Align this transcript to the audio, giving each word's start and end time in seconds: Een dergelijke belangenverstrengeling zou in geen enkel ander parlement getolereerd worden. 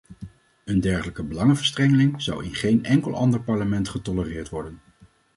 Een 0.65 0.79
dergelijke 0.79 1.23
belangenverstrengeling 1.23 2.21
zou 2.21 2.45
in 2.45 2.55
geen 2.55 2.83
enkel 2.85 3.15
ander 3.15 3.41
parlement 3.41 3.89
getolereerd 3.89 4.49
worden. 4.49 4.79